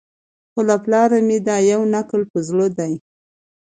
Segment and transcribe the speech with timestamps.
[0.51, 2.93] خو له پلاره مي دا یو نکل په زړه دی